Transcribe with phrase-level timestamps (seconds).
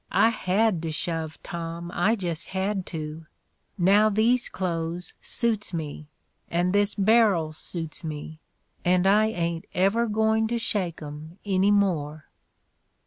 [0.11, 3.27] I had to shove, Tom— I just had to....
[3.77, 6.07] Now these clothes suits me,
[6.49, 8.39] and this bar'l suits me,
[8.83, 12.25] and I ain't ever going to shake 'em any more.